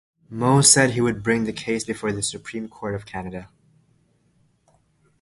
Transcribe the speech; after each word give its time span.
Moe 0.31 0.61
said 0.61 0.89
he 0.89 1.01
would 1.01 1.21
bring 1.21 1.43
the 1.43 1.53
case 1.53 1.83
before 1.83 2.11
the 2.11 2.23
Supreme 2.23 2.67
Court 2.67 2.95
of 2.95 3.05
Canada. 3.05 3.49